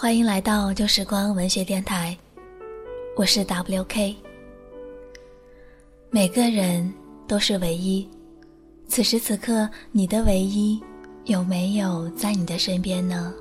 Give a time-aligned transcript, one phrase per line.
[0.00, 2.16] 欢迎来到旧时光文学电台，
[3.16, 4.14] 我是 WK。
[6.08, 6.94] 每个人
[7.26, 8.08] 都是唯一，
[8.86, 10.80] 此时此刻，你的唯一
[11.24, 13.34] 有没有在你的身边呢？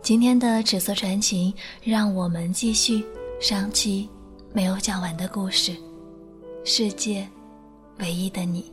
[0.00, 1.52] 今天的紫色传情，
[1.82, 3.04] 让我们继续
[3.38, 4.08] 上期
[4.54, 5.76] 没有讲完的故事——
[6.64, 7.28] 世界
[7.98, 8.72] 唯一的你。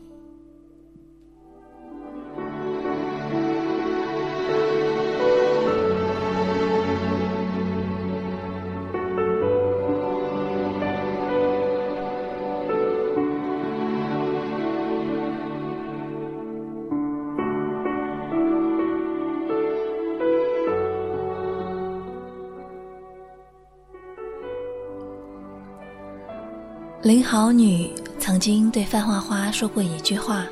[27.06, 30.44] 林好女曾经对范花花说过一句话：“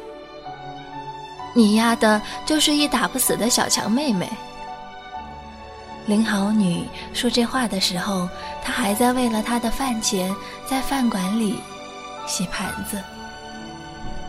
[1.52, 4.30] 你丫的，就是一打不死的小强妹妹。”
[6.06, 8.30] 林好女说这话的时候，
[8.64, 10.32] 她还在为了她的饭钱
[10.68, 11.56] 在饭馆里
[12.28, 13.02] 洗盘子。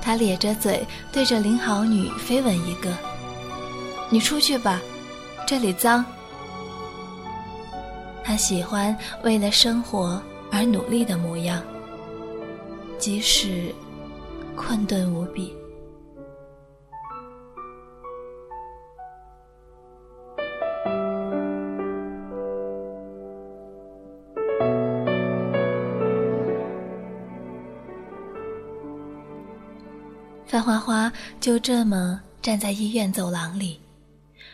[0.00, 2.91] 她咧着嘴对着林好女飞吻一个
[4.08, 4.80] ：“你出去吧，
[5.47, 6.02] 这里脏。”
[8.25, 10.19] 她喜欢为了生活
[10.50, 11.62] 而努力的模样。
[13.05, 13.70] 即使
[14.56, 15.55] 困顿无比，
[30.46, 33.78] 范花花就这么站在医院走廊里，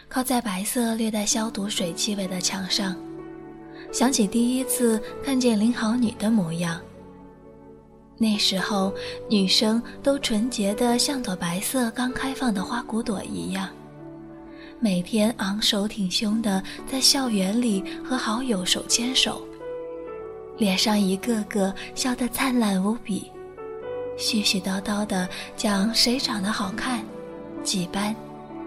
[0.09, 2.97] 靠在白色略带消毒水气味的墙上，
[3.93, 6.81] 想起第一次看见林好女的模样。
[8.23, 8.93] 那时候，
[9.31, 13.67] 女生都纯洁的像朵白色刚开放的花骨朵一样，
[14.79, 19.41] 每天昂首挺胸的在校园里和好友手牵手，
[20.59, 23.33] 脸上一个个笑得灿烂无比，
[24.19, 25.27] 絮絮叨叨的
[25.57, 27.03] 讲谁长得好看，
[27.63, 28.15] 几班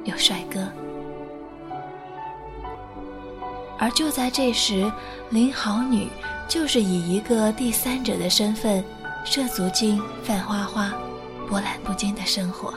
[0.03, 0.68] 有帅哥。
[3.78, 4.92] 而就在这时，
[5.30, 6.08] 林好女
[6.47, 8.84] 就是以一个第三者的身份。
[9.25, 10.94] 涉足进范花花
[11.47, 12.73] 波澜不惊的生活，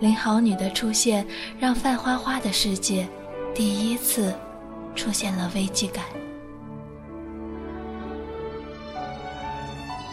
[0.00, 1.26] 林好女的出现
[1.58, 3.06] 让范花花的世界
[3.54, 4.34] 第一次
[4.94, 6.04] 出现了危机感。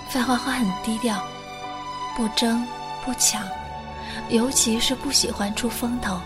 [0.09, 1.23] 范花花很低调，
[2.17, 2.65] 不争
[3.05, 3.43] 不抢，
[4.29, 6.19] 尤其是不喜欢出风头。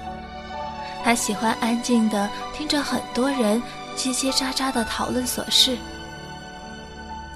[1.04, 3.62] 她喜欢安静的听着很多人
[3.96, 5.78] 叽叽喳喳的讨论琐事。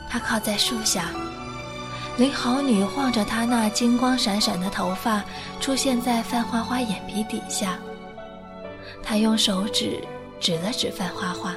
[0.09, 1.11] 他靠在树下，
[2.17, 5.23] 林好女晃着她那金光闪闪的头发，
[5.61, 7.77] 出现在范花花眼皮底下。
[9.03, 10.03] 他用手指
[10.39, 11.55] 指了指范花花，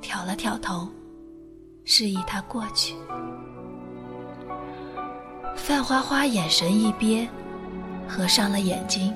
[0.00, 0.88] 挑了挑头，
[1.84, 2.94] 示意她过去。
[5.54, 7.28] 范花花眼神一憋，
[8.08, 9.14] 合上了眼睛，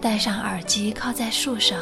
[0.00, 1.78] 戴上耳机，靠在树上。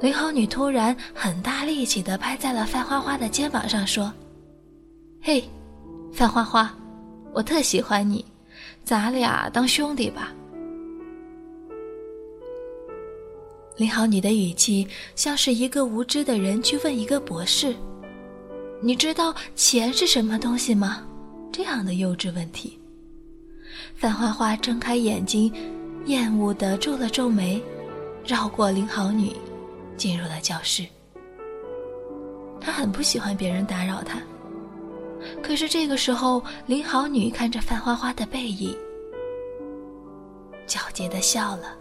[0.00, 4.12] 林好女突然很大力气地拍在了范花花的肩膀上，说。
[5.24, 5.48] 嘿，
[6.12, 6.74] 范花花，
[7.32, 8.24] 我特喜欢你，
[8.82, 10.32] 咱俩当兄弟吧。
[13.76, 14.84] 林好女的语气
[15.14, 17.72] 像是一个无知的人去问一个博士
[18.82, 21.06] ：“你知道钱是什么东西吗？”
[21.52, 22.76] 这样的幼稚问题。
[23.94, 25.52] 范花花睁开眼睛，
[26.06, 27.62] 厌恶的皱了皱眉，
[28.26, 29.32] 绕过林好女，
[29.96, 30.84] 进入了教室。
[32.60, 34.20] 她很不喜欢别人打扰她。
[35.42, 38.76] 可是这个时候，林好女看着范花花的背影，
[40.66, 41.78] 皎洁的笑了。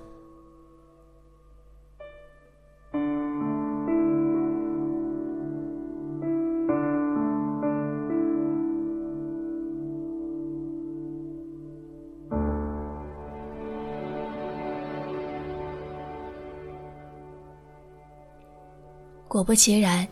[19.28, 20.06] 果不其然。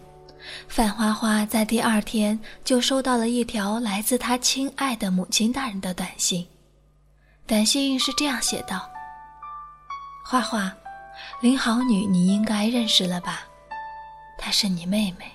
[0.68, 6.46] 范花花在第二天就收到了一条来自她亲爱的母亲大人的短信，
[7.48, 8.90] 短信是这样写道
[10.26, 10.72] ：“花花，
[11.42, 13.42] 林好女你应该认识了吧？
[14.38, 15.32] 她是你妹妹。”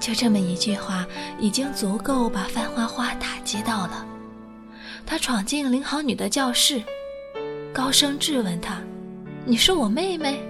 [0.00, 1.06] 就这么一句话，
[1.38, 4.06] 已经足够把范花花打击到了。
[5.04, 6.82] 她闯进林好女的教室，
[7.72, 8.80] 高声质问她
[9.44, 10.40] ：“你是我妹妹？”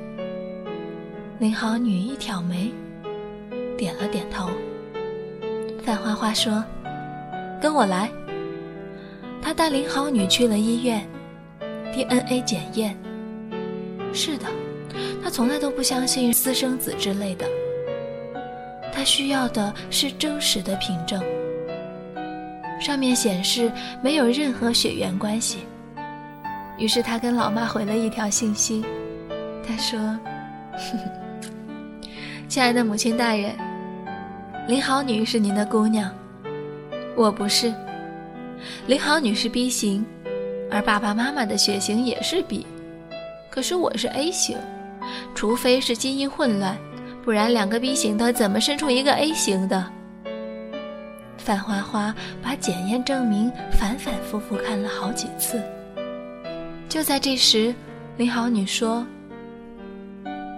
[1.40, 2.70] 林好女一挑眉，
[3.74, 4.50] 点了点头。
[5.82, 6.62] 范花花说
[7.62, 8.10] ：“跟我来。”
[9.40, 11.02] 他带林好女去了医院
[11.94, 12.94] ，DNA 检验，
[14.12, 14.44] 是的，
[15.24, 17.46] 他从来都不相信私生子之类的。
[18.92, 21.18] 他需要的是真实的凭证，
[22.78, 23.72] 上面显示
[24.02, 25.60] 没有任何血缘关系。
[26.76, 28.84] 于是他跟老妈回了一条信息，
[29.66, 29.98] 他说
[30.76, 31.20] ：“呵呵
[32.50, 33.56] 亲爱的母亲大人，
[34.66, 36.10] 林好女是您的姑娘，
[37.14, 37.72] 我不是。
[38.88, 40.04] 林好女是 B 型，
[40.68, 42.66] 而爸爸妈妈的血型也是 B。”
[43.52, 44.58] 可是我是 A 型，
[45.32, 46.76] 除非是基因混乱，
[47.22, 49.86] 不然两个 B 型的怎么生出一个 A 型的？
[51.38, 52.12] 范花花
[52.42, 55.62] 把检验证明反反复复看了好几次。
[56.88, 57.72] 就在这时，
[58.16, 59.06] 林好女说：“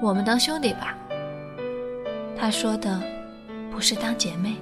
[0.01, 0.97] 我们当兄弟吧。”
[2.43, 3.01] 她说的
[3.71, 4.57] 不是当姐妹，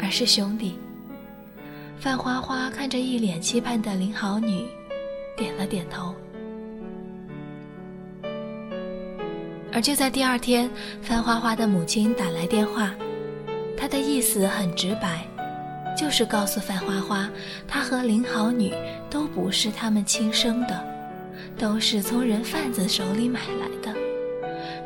[0.00, 0.78] 而是兄弟。
[1.98, 4.64] 范花花看着一脸期盼的林好女，
[5.36, 6.14] 点了点头。
[9.72, 10.70] 而就在第二天，
[11.02, 12.94] 范花花的母亲打来电话，
[13.76, 15.26] 她的意思很直白，
[15.98, 17.28] 就是告诉范花花，
[17.66, 18.72] 她和林好女
[19.10, 20.86] 都不是他们亲生的，
[21.58, 24.01] 都是从人贩子手里买来的。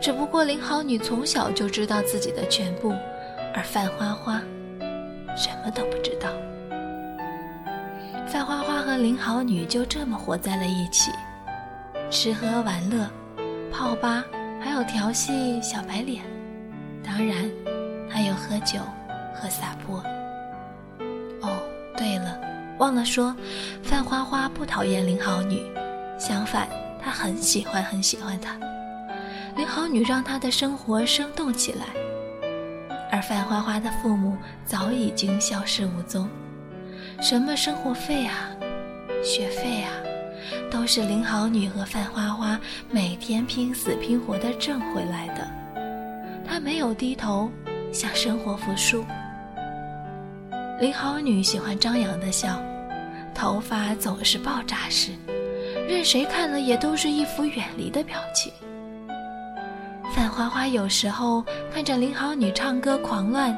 [0.01, 2.95] 只不过林好女从小就知道自己的全部，
[3.55, 4.41] 而范花花
[5.37, 6.29] 什么都不知道。
[8.29, 11.11] 范花花和林好女就这么活在了一起，
[12.11, 13.09] 吃喝玩乐，
[13.73, 14.25] 泡吧。
[14.59, 16.25] 还有调戏小白脸，
[17.05, 17.49] 当然，
[18.09, 18.81] 还有喝酒
[19.33, 20.03] 和撒泼。
[21.41, 21.63] 哦，
[21.97, 22.41] 对了，
[22.79, 23.35] 忘了说，
[23.83, 25.63] 范花花不讨厌林好女，
[26.19, 26.69] 相反，
[27.01, 28.59] 她很喜欢很喜欢她。
[29.57, 31.87] 林好女让她的生活生动起来，
[33.11, 34.37] 而范花花的父母
[34.67, 36.29] 早已经消失无踪，
[37.23, 38.51] 什么生活费啊，
[39.25, 39.91] 学费啊。
[40.71, 45.51] 都是林好女和范花花每天拼死拼活的挣回来的。
[46.47, 47.51] 她没有低头
[47.91, 49.05] 向生活服输。
[50.79, 52.63] 林好女喜欢张扬的笑，
[53.35, 55.13] 头发总是爆炸式，
[55.89, 58.53] 任谁看了也都是一副远离的表情。
[60.17, 63.55] 范花花有时候看着林好女唱歌狂乱，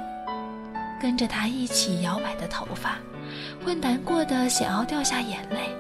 [1.01, 2.99] 跟着她一起摇摆的头发，
[3.65, 5.71] 会难过的想要掉下眼泪。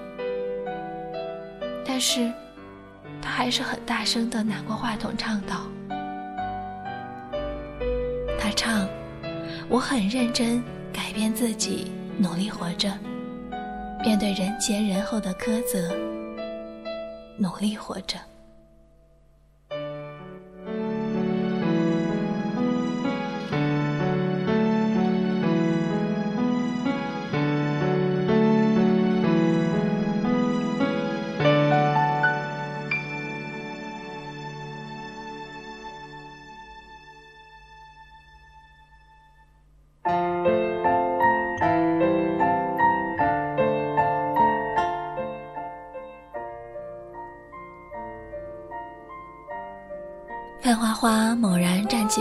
[1.84, 2.32] 但是，
[3.20, 5.66] 他还是很大声的拿过话筒唱道
[8.38, 8.88] ：“他唱，
[9.68, 12.96] 我很认真改变自己，努力活着，
[14.04, 15.92] 面对人前人后的苛责，
[17.36, 18.16] 努力活着。”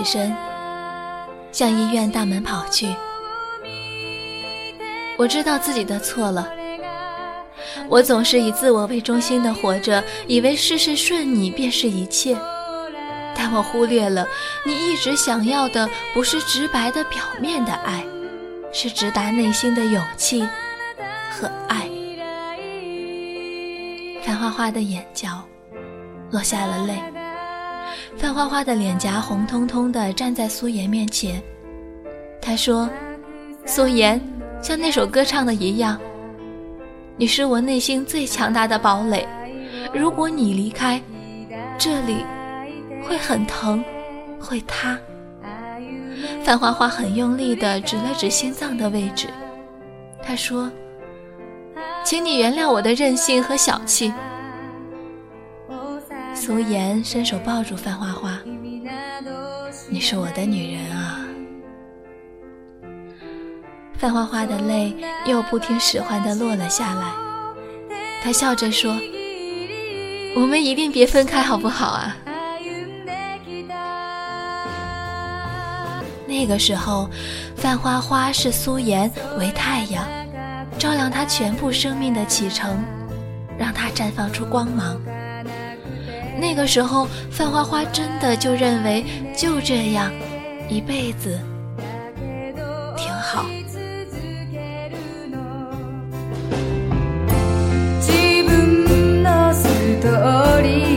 [0.08, 0.34] 身，
[1.52, 2.88] 向医院大门跑去。
[5.18, 6.48] 我知道自己的错了，
[7.90, 12.38] 我总是以自我为中心的活着，以为事事顺你便是一切，
[13.36, 14.26] 但我忽略了，
[14.66, 18.02] 你一直想要的不是直白的表面的爱，
[18.72, 20.42] 是直达内心的勇气
[21.30, 21.86] 和爱。
[24.24, 25.44] 范花花的眼角
[26.32, 27.17] 落下了泪。
[28.18, 31.42] 范花花的脸颊红彤彤的，站在苏颜面前。
[32.42, 32.90] 她说
[33.64, 34.20] ：“苏颜，
[34.60, 36.00] 像那首歌唱的一样，
[37.16, 39.28] 你是我内心最强大的堡垒。
[39.94, 41.00] 如果你离开，
[41.78, 42.26] 这里
[43.04, 43.84] 会很疼，
[44.40, 44.98] 会塌。”
[46.44, 49.28] 范花花很用力的指了指心脏的位置。
[50.24, 50.72] 她说
[52.04, 54.12] ：“请你原谅我的任性和小气。”
[56.39, 58.38] 苏颜伸手抱住范花花，
[59.89, 61.25] 你是我的女人啊！
[63.98, 67.12] 范花花的泪又不听使唤的落了下来，
[68.22, 68.96] 她笑着说
[70.38, 72.15] ：“我们一定别分开，好不好啊？”
[76.27, 77.10] 那个时候，
[77.56, 80.06] 范花花视苏颜为太阳，
[80.77, 82.77] 照亮她全部生命的启程，
[83.58, 85.01] 让她绽放出光芒。
[86.39, 89.05] 那个时候，范花花真的就认为
[89.37, 90.11] 就这样，
[90.69, 91.39] 一辈子
[92.97, 93.45] 挺好。
[98.01, 98.12] 自
[98.45, 99.65] 分のス
[100.01, 100.96] トーリー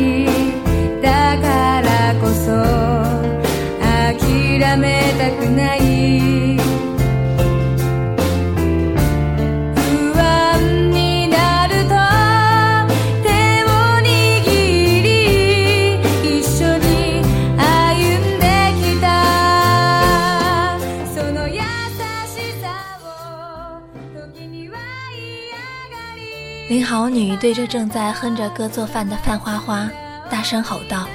[27.12, 29.90] 女对着正在哼着歌做饭的范花花
[30.30, 31.08] 大声吼道：“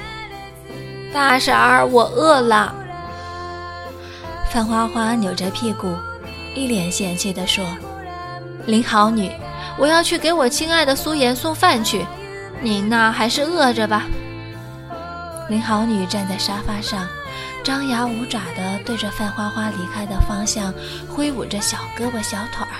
[1.12, 2.74] 大婶儿，我饿了。”
[4.52, 5.94] 范花花扭着屁股，
[6.54, 7.64] 一脸嫌弃地说
[8.66, 9.30] ：“林好女，
[9.78, 12.06] 我要去给我亲爱的苏颜送饭去，
[12.60, 14.04] 你那还是饿着吧。”
[15.48, 17.06] 林好女站在沙发上，
[17.64, 20.72] 张牙舞爪地对着范花花离开的方向
[21.08, 22.76] 挥舞着小胳膊小腿儿，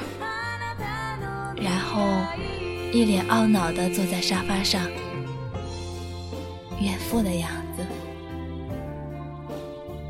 [1.56, 2.02] 然后
[2.96, 4.80] 一脸懊恼地坐在沙发上，
[6.80, 7.84] 怨妇的样子。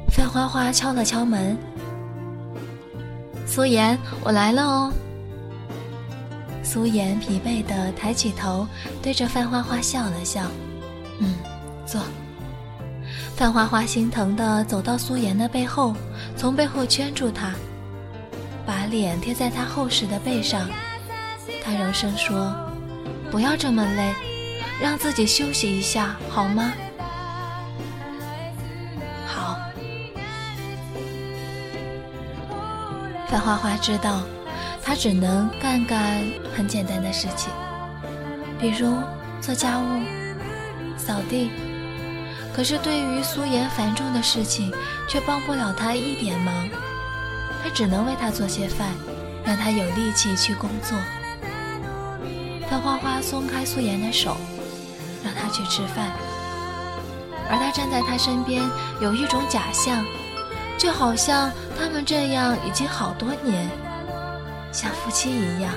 [0.08, 1.58] 范花花敲了敲门
[3.44, 4.92] ：“苏颜，我来了哦。”
[6.62, 8.64] 苏颜疲惫地抬起头，
[9.02, 10.42] 对着范花花笑了笑
[11.18, 11.34] ：“嗯，
[11.84, 12.00] 坐。”
[13.34, 15.92] 范花花心疼地走到苏颜的背后，
[16.36, 17.52] 从背后圈住她，
[18.64, 20.68] 把脸贴在她厚实的背上。
[21.64, 22.54] 她柔声说
[23.30, 24.14] ：“不要这么累，
[24.80, 26.73] 让自己休息一下好吗？”
[29.26, 29.59] 好。
[33.28, 34.23] 范花花知道，
[34.83, 37.52] 她只能干干很简单的事情，
[38.61, 38.97] 比如
[39.40, 39.85] 做家务、
[40.97, 41.50] 扫地。
[42.54, 44.73] 可是对于苏颜繁重的事情，
[45.09, 46.54] 却帮不了他一点忙。
[47.62, 48.95] 他只能为他做些饭，
[49.45, 50.97] 让他有力气去工作。
[52.68, 54.37] 范花花松开素颜的手，
[55.25, 56.11] 让她去吃饭。
[57.49, 58.62] 而他站在她身边，
[59.00, 60.04] 有一种假象，
[60.76, 63.68] 就好像他们这样已经好多年，
[64.73, 65.73] 像夫妻一样。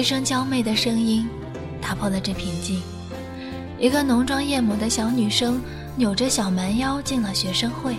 [0.00, 1.28] 一声娇媚的声音
[1.78, 2.80] 打破了这平静。
[3.78, 5.60] 一个浓妆艳抹的小女生
[5.94, 7.94] 扭着小蛮腰进了学生会。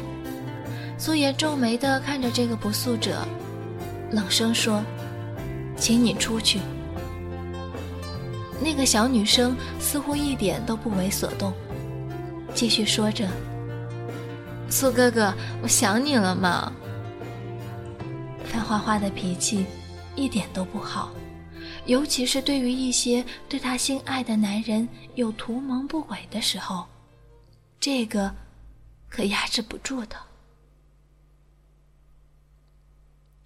[0.98, 3.24] 苏颜皱眉地看着这个不速者，
[4.10, 4.84] 冷声说
[5.78, 6.60] ：“请你出去。”
[8.60, 11.54] 那个小女生似乎一点都不为所动，
[12.56, 13.28] 继续说着
[14.70, 15.32] ：“苏哥哥，
[15.62, 16.74] 我想你了嘛。”
[18.52, 19.68] 范花花的脾气
[20.16, 21.12] 一点都不好，
[21.86, 26.86] 尤其是对于一些对她心爱的男人有图谋不轨的时候，
[27.80, 28.34] 这个
[29.10, 30.16] 可压制不住的。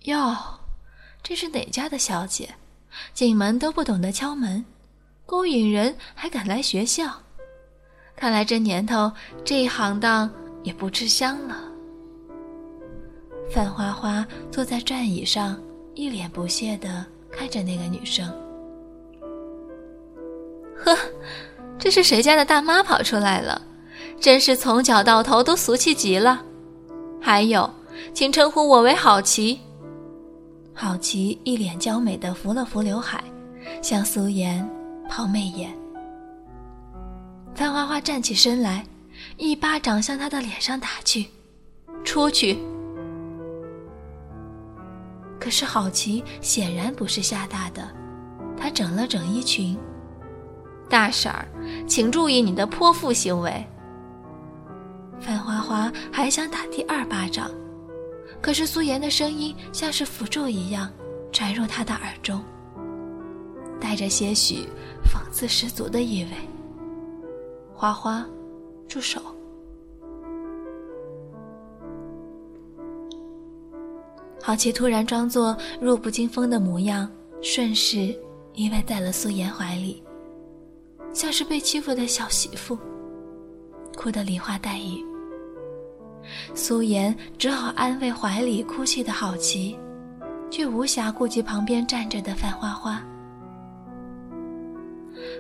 [0.02, 0.36] 哟，
[1.24, 2.54] 这是哪家的小姐？
[3.14, 4.64] 进门都不懂得敲门，
[5.26, 7.12] 勾引人还敢来学校？
[8.16, 9.12] 看来这年头
[9.44, 10.32] 这一行当
[10.64, 11.62] 也不吃香了。
[13.52, 15.62] 范花花坐在转椅上，
[15.94, 18.26] 一脸不屑地看着那个女生。
[20.78, 20.96] 呵，
[21.78, 23.62] 这是谁家的大妈跑出来了？
[24.20, 26.42] 真是从脚到头都俗气极了。
[27.22, 27.70] 还有，
[28.14, 29.60] 请称呼我为好奇。
[30.74, 33.24] 好奇一脸娇美的扶了扶刘海，
[33.82, 34.68] 向苏颜
[35.10, 35.76] 抛媚眼。
[37.54, 38.86] 范花花站起身来，
[39.38, 41.28] 一巴掌向他的脸上打去。
[42.04, 42.58] 出去。
[45.46, 47.88] 可是郝奇显然不是吓大的，
[48.58, 49.78] 他整了整衣裙。
[50.90, 51.48] 大婶儿，
[51.88, 53.64] 请注意你的泼妇行为。
[55.20, 57.52] 范花花还想打第二巴掌，
[58.42, 60.92] 可是苏颜的声音像是符咒一样
[61.32, 62.44] 传入他的耳中，
[63.80, 64.68] 带着些许
[65.04, 66.32] 讽刺十足的意味。
[67.72, 68.26] 花花，
[68.88, 69.22] 住手！
[74.46, 77.12] 郝奇突然装作弱不禁风的模样，
[77.42, 78.16] 顺势
[78.54, 80.04] 依偎在了苏颜怀里，
[81.12, 82.78] 像是被欺负的小媳妇，
[83.98, 85.04] 哭得梨花带雨。
[86.54, 89.76] 苏颜只好安慰怀里哭泣的好奇，
[90.52, 93.04] 却无暇顾及旁边站着的范花花。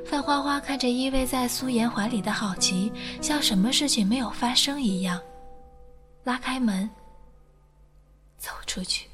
[0.04, 5.22] 范花花看着依偎在苏颜怀里的郝奇，像什么事情没有发生一样，
[6.24, 6.90] 拉开门。
[8.38, 9.08] 走出去。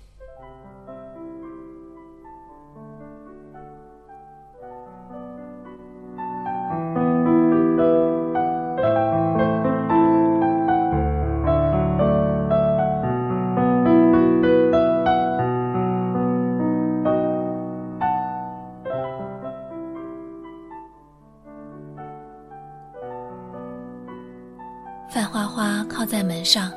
[25.12, 26.72] 范花花靠在门上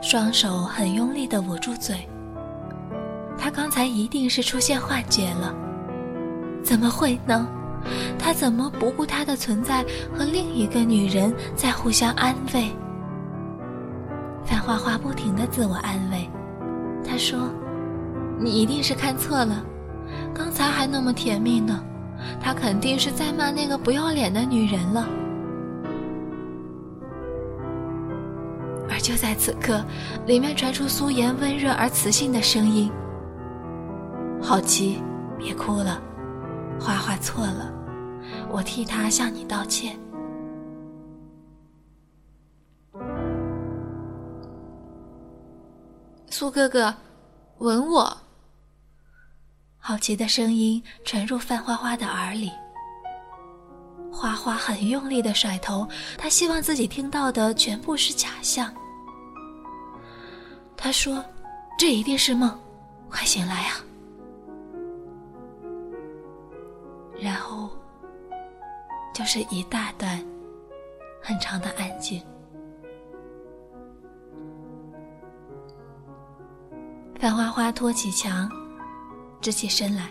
[0.00, 2.08] 双手很用力地捂住嘴。
[3.38, 5.54] 他刚才一定是出现幻觉了，
[6.62, 7.46] 怎么会呢？
[8.18, 12.70] 他怎么不顾他的存在和另一个女人在互相安慰？
[14.44, 16.28] 范花花不停地自我安慰，
[17.06, 17.38] 他说
[18.40, 19.64] ：“你一定是看错了，
[20.34, 21.82] 刚才还那么甜蜜呢，
[22.40, 25.06] 他肯定是在骂那个不要脸的女人了。”
[29.10, 29.84] 就在此刻，
[30.24, 32.88] 里面传出苏颜温热而磁性的声音
[34.40, 35.02] ：“好奇，
[35.36, 36.00] 别哭了。”
[36.78, 37.74] 花花错了，
[38.48, 39.98] 我替他向你道歉。
[46.28, 46.94] 苏哥哥，
[47.58, 48.16] 吻我。
[49.76, 52.52] 好奇的声音传入范花花的耳里。
[54.12, 58.72] 花花很用力的甩头，他希望自己听到的全部是假象。
[60.82, 61.22] 他说
[61.78, 62.58] ：“这一定是梦，
[63.10, 63.76] 快醒来啊！”
[67.20, 67.68] 然后，
[69.12, 70.18] 就是一大段
[71.22, 72.24] 很长的安静。
[77.18, 78.50] 范花花托起墙，
[79.42, 80.08] 直起身来。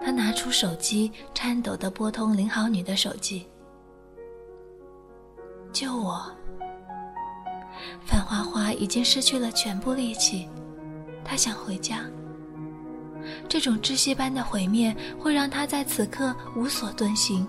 [0.00, 3.48] 她拿出手机，颤抖的拨通林好女的手机。
[5.72, 6.30] 救我！
[8.04, 10.48] 范花花已经失去了全部力气，
[11.24, 12.00] 她想回家。
[13.48, 17.46] 这种窒息般的毁灭会让他在此刻无所遁形，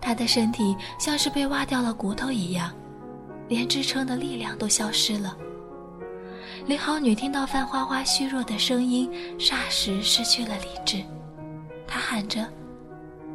[0.00, 2.72] 他的身体像是被挖掉了骨头一样，
[3.48, 5.36] 连支撑的力量都消失了。
[6.66, 9.08] 林好女听到范花花虚弱的声音，
[9.38, 11.04] 霎时失去了理智，
[11.86, 12.44] 她喊着：“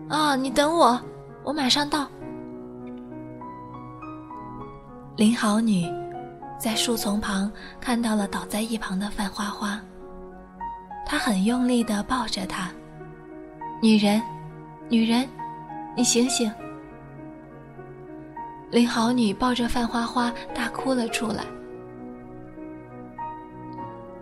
[0.09, 0.99] 啊，你等我，
[1.43, 2.09] 我马上到。”
[5.15, 5.85] 林好女
[6.59, 9.79] 在树丛旁看到了倒在一旁的范花花。
[11.05, 12.69] 他很用力地抱着她，
[13.81, 14.21] 女人，
[14.89, 15.27] 女人，
[15.95, 16.51] 你醒醒！
[18.69, 21.43] 林好女抱着范花花大哭了出来。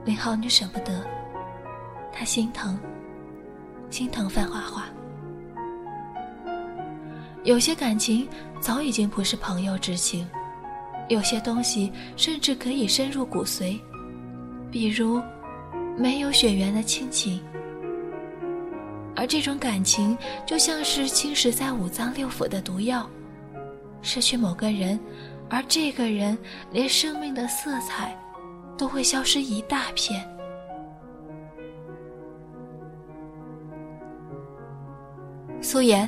[0.06, 1.04] 林好女舍不得，
[2.14, 2.80] 她心疼，
[3.90, 4.86] 心疼范花花。
[7.44, 8.28] 有些感情
[8.62, 10.26] 早已经不是朋友之情，
[11.08, 13.80] 有些东西甚至可以深入骨髓，
[14.72, 15.22] 比如。
[16.00, 17.42] 没有血缘的亲情，
[19.16, 20.16] 而这种感情
[20.46, 23.10] 就像是侵蚀在五脏六腑的毒药。
[24.04, 25.00] 失去某个人，
[25.50, 26.38] 而这个人
[26.72, 28.16] 连生命的色彩
[28.78, 30.24] 都会消失一大片。
[35.64, 36.08] 苏颜，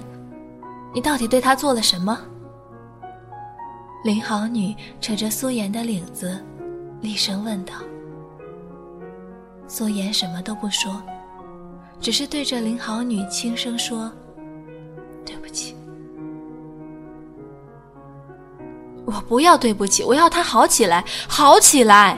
[0.93, 2.15] 你到底对他做了什么？
[4.01, 6.41] 林好女扯着苏颜的领子，
[7.01, 7.73] 厉声问道。
[9.67, 11.01] 苏颜什么都不说，
[11.99, 14.09] 只是对着林好女轻声说
[15.25, 15.75] ：“对不起。”
[19.03, 22.17] 我不要对不起，我要他好起来，好起来。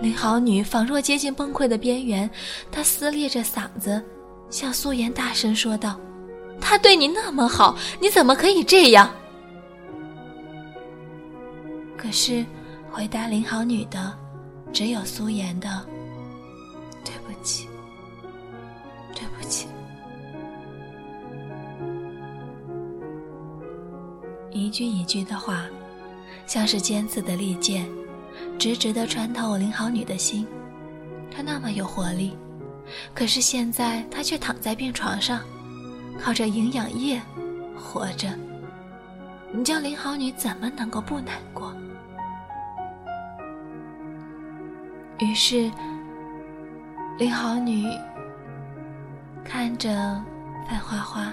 [0.00, 2.30] 林好女仿若接近崩溃的边缘，
[2.70, 4.02] 她撕裂着嗓子，
[4.48, 6.00] 向苏颜大声说道
[6.58, 9.10] ：“他对你那么好，你怎么可以这样？”
[11.98, 12.46] 可是，
[12.92, 14.16] 回答林好女的，
[14.72, 15.84] 只有苏颜的。
[17.04, 17.42] 对不
[19.48, 19.66] 起，
[24.52, 25.66] 一句一句的话，
[26.46, 27.86] 像是尖刺的利剑，
[28.58, 30.46] 直直的穿透林好女的心。
[31.30, 32.36] 她那么有活力，
[33.12, 35.40] 可是现在她却躺在病床上，
[36.20, 37.20] 靠着营养液
[37.76, 38.28] 活着。
[39.50, 41.74] 你叫林好女怎么能够不难过？
[45.18, 45.70] 于是，
[47.18, 47.84] 林好女。
[49.44, 49.88] 看着
[50.68, 51.32] 范花花，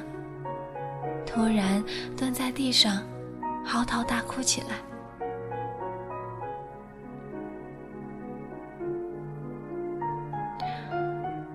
[1.26, 1.84] 突然
[2.16, 3.04] 蹲在地上，
[3.64, 4.68] 嚎啕大哭起来。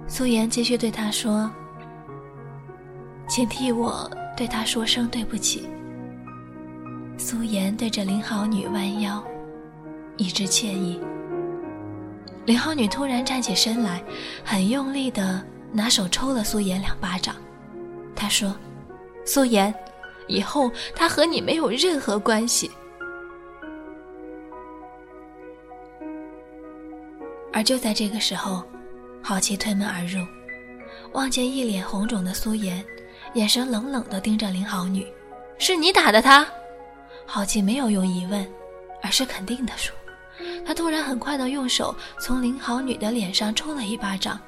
[0.06, 1.50] 苏颜继续对他说
[3.26, 5.66] ：“请替我对他说声对不起。”
[7.16, 9.22] 苏颜对着林好女弯腰，
[10.18, 11.00] 一直歉意。
[12.50, 14.02] 林好女突然站起身来，
[14.44, 15.40] 很用力的。
[15.72, 17.36] 拿手抽了苏颜两巴掌，
[18.16, 18.52] 他说
[19.24, 19.72] ：“苏颜，
[20.26, 22.68] 以后他和你没有任何关系。”
[27.54, 28.64] 而就在这个时候，
[29.22, 30.18] 好奇推门而入，
[31.12, 32.84] 望见一脸红肿的苏颜，
[33.34, 35.06] 眼神冷冷的盯着林好女
[35.56, 36.44] ：“是你打的他？”
[37.24, 38.44] 好奇没有用疑问，
[39.04, 39.94] 而是肯定的说。
[40.64, 44.40] 他突然很快的用手从林好女的脸上抽了一巴掌，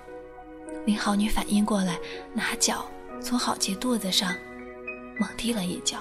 [0.84, 1.98] 林好女反应过来，
[2.32, 2.86] 拿脚
[3.20, 4.34] 从郝琪肚子上
[5.18, 5.98] 猛踢了一脚。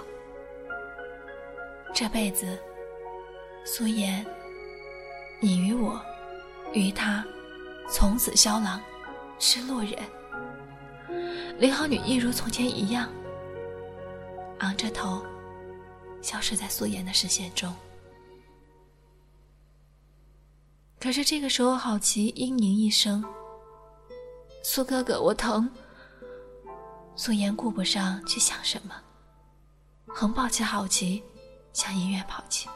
[1.93, 2.57] 这辈子，
[3.65, 4.25] 苏颜，
[5.41, 5.99] 你与我，
[6.73, 7.23] 与他，
[7.89, 8.79] 从此萧郎，
[9.39, 9.93] 是路人。
[11.57, 13.09] 林好女一如从前一样，
[14.59, 15.21] 昂着头，
[16.21, 17.73] 消失在苏颜的视线中。
[21.01, 23.25] 可是这个时候，好奇嘤咛一声
[24.63, 25.67] ：“苏哥哥，我疼。”
[27.17, 28.93] 苏颜顾不上去想什么，
[30.07, 31.23] 横抱起好奇，
[31.73, 32.69] 向医院跑去。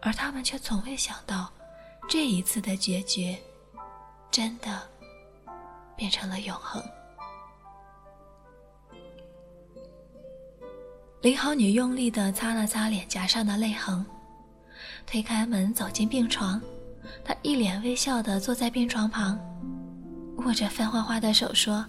[0.00, 1.50] 而他们却从未想到，
[2.08, 3.36] 这一次的决绝，
[4.30, 4.88] 真的
[5.96, 6.80] 变成了永恒。
[11.22, 14.06] 林好女用力地擦了擦脸颊上的泪痕。
[15.06, 16.60] 推开门，走进病床，
[17.24, 19.38] 他一脸微笑地坐在病床旁，
[20.38, 21.84] 握着范花花的手说：“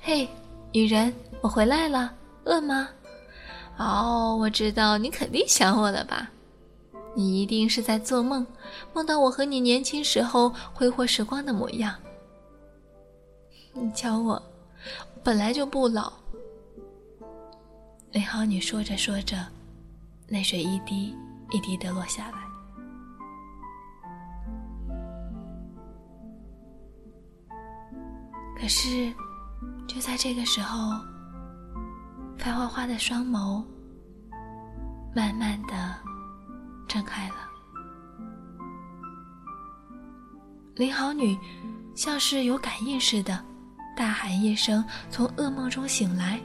[0.00, 0.28] 嘿，
[0.72, 2.12] 女人，我回来了，
[2.44, 2.88] 饿吗？
[3.76, 6.30] 哦，我知道你肯定想我了吧？
[7.14, 8.46] 你一定是在做梦，
[8.92, 11.94] 梦到我和你年轻时候挥霍时光的模样。
[13.72, 14.42] 你瞧我，
[15.22, 16.12] 本来就不老。”
[18.10, 19.46] 林好女说着说着，
[20.28, 21.14] 泪水一滴。
[21.50, 22.38] 一滴的落下来。
[28.60, 29.12] 可是，
[29.86, 31.00] 就在这个时候，
[32.36, 33.64] 白花花的双眸
[35.14, 35.94] 慢慢的
[36.88, 37.34] 睁开了。
[40.74, 41.38] 林好女
[41.94, 43.44] 像是有感应似的，
[43.96, 46.40] 大喊一声，从噩梦中醒来。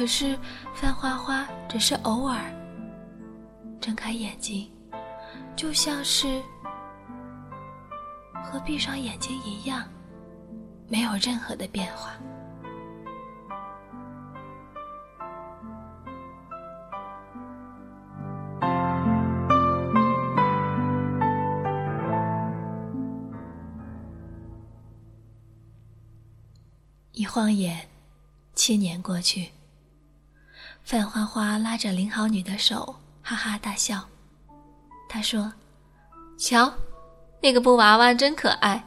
[0.00, 0.34] 可是，
[0.72, 2.40] 范花花只是偶尔
[3.82, 4.66] 睁开眼睛，
[5.54, 6.40] 就像是
[8.42, 9.86] 和闭上眼睛一样，
[10.88, 12.14] 没有任何的变化。
[27.12, 27.86] 一晃眼，
[28.54, 29.50] 七年过去。
[30.84, 34.04] 范花花拉着林好女的手，哈哈大笑。
[35.08, 35.52] 她说
[36.38, 36.72] ：“瞧，
[37.40, 38.84] 那个布娃娃真可爱。”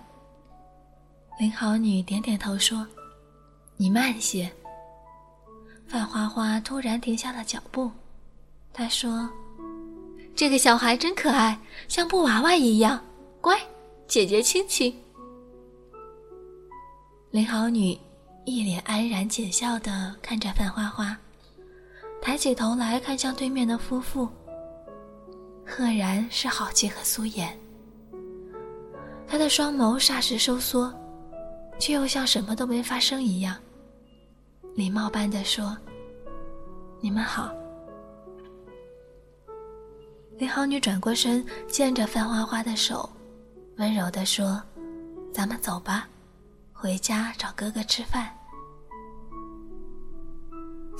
[1.39, 2.85] 林好女点点头说
[3.77, 4.51] ：“你慢些。”
[5.87, 7.91] 范花花突然停下了脚步，
[8.73, 9.29] 她说
[10.35, 13.01] ：“这个小孩真可爱，像布娃娃一样
[13.39, 13.57] 乖，
[14.07, 14.93] 姐姐亲亲。”
[17.31, 17.97] 林好女
[18.45, 21.17] 一脸安然浅笑的看着范花花。
[22.23, 24.29] 抬起头来看向对面的夫妇，
[25.67, 27.53] 赫然是郝琪和苏颜。
[29.27, 30.91] 他的双眸霎时收缩，
[31.77, 33.57] 却又像什么都没发生一样，
[34.73, 35.77] 礼貌般的说
[37.03, 37.53] ：“你们好。”
[40.39, 43.09] 林好女转过身，牵着范花花的手，
[43.75, 44.63] 温柔的说
[45.35, 46.07] ：“咱们走吧，
[46.71, 48.33] 回家找哥哥吃饭。”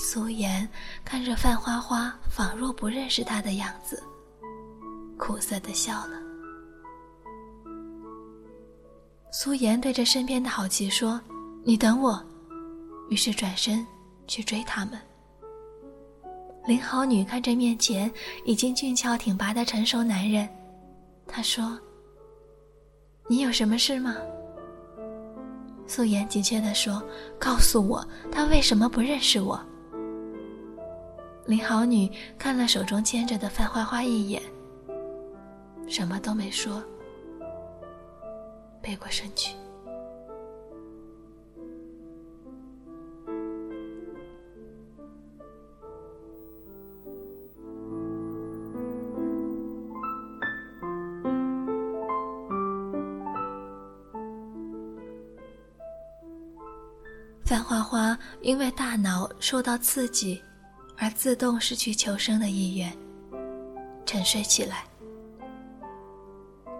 [0.04, 0.68] 苏颜
[1.06, 4.04] 看着范花花，仿若不认识他的样子，
[5.18, 6.22] 苦涩的笑了。
[9.32, 11.20] 苏颜对着身边的郝奇说
[11.64, 12.22] ：“你等我。”
[13.10, 13.88] 于是转身
[14.28, 15.00] 去追他们。
[16.66, 18.12] 林好女看着面前
[18.44, 20.48] 已经俊俏挺拔的成熟男人，
[21.26, 21.80] 她说
[23.30, 24.18] ：“你有什么事吗？”
[25.88, 27.02] 苏颜急切地说
[27.40, 29.58] ：“告诉我，他为什么不认识我？”
[31.46, 34.42] 林好女看了手中牵着的范花花一眼，
[35.88, 36.82] 什么都没说，
[38.82, 39.54] 背过身去。
[57.46, 60.42] 范花花因为大脑受到刺激。
[60.98, 62.96] 而自动失去求生的意愿，
[64.06, 64.86] 沉睡起来。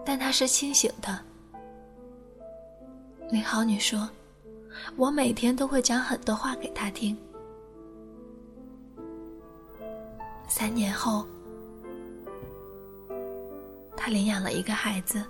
[0.04, 1.18] 但他是清醒的。
[3.30, 4.08] 林好女说
[4.96, 7.16] ：“我每天都会讲很多话给他听。”
[10.48, 11.26] 三年后，
[13.96, 15.24] 他领养了一个孩子，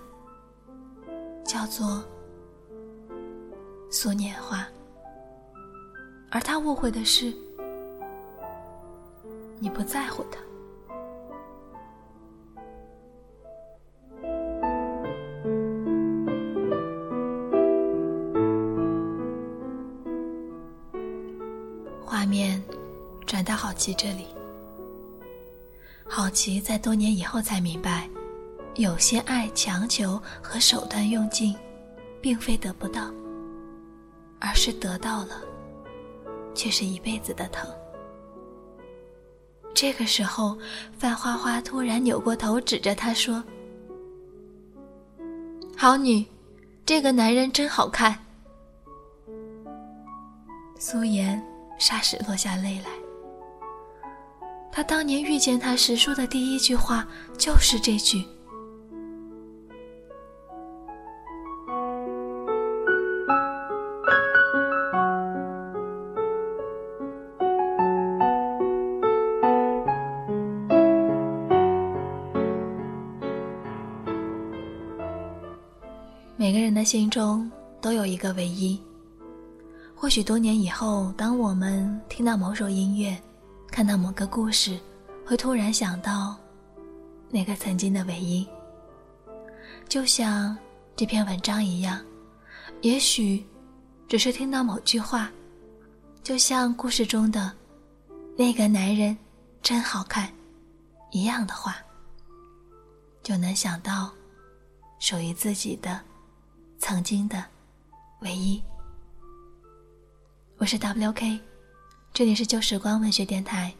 [1.43, 2.03] 叫做
[3.89, 4.67] 苏年华。
[6.29, 7.33] 而他误会的是。
[9.59, 10.39] 你不在乎他。
[22.05, 22.61] 画面
[23.25, 24.27] 转到好奇这里，
[26.07, 28.09] 好奇在多年以后才明白，
[28.75, 31.55] 有些爱强求和手段用尽，
[32.21, 33.11] 并非得不到，
[34.39, 35.41] 而是得到了，
[36.53, 37.67] 却是一辈子的疼。
[39.75, 40.57] 这个时候，
[40.97, 43.43] 范花花突然扭过头，指着他说
[45.75, 46.25] ：“好女，
[46.85, 48.17] 这个男人真好看。”
[50.79, 51.43] 苏颜
[51.77, 52.89] 霎时落下泪来。
[54.71, 57.05] 他当年遇见他时说的第一句话
[57.37, 58.25] 就是这句。
[76.85, 78.79] 心中都有一个唯一。
[79.95, 83.17] 或许多年以后，当我们听到某首音乐，
[83.71, 84.79] 看到某个故事，
[85.25, 86.37] 会突然想到
[87.29, 88.47] 那个曾经的唯一。
[89.89, 90.55] 就像
[90.95, 91.99] 这篇文章一样，
[92.81, 93.43] 也许
[94.07, 95.31] 只是听到某句话，
[96.21, 97.51] 就像故事中的
[98.37, 99.17] 那个男人
[99.61, 100.31] 真好看
[101.11, 101.77] 一样的话，
[103.23, 104.11] 就能想到
[104.99, 105.99] 属于自己的。
[106.79, 107.43] 曾经的
[108.21, 108.61] 唯一。
[110.57, 111.39] 我是 W.K，
[112.13, 113.73] 这里是旧时光文学电台。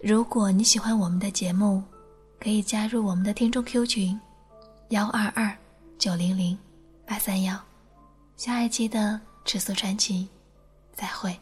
[0.00, 1.82] 如果你喜欢我们的节目，
[2.40, 4.20] 可以加入我们的听众 Q 群：
[4.88, 5.56] 幺二二
[5.98, 6.58] 九零零
[7.06, 7.58] 八三幺。
[8.36, 10.28] 下一期的尺素传奇，
[10.94, 11.38] 再会。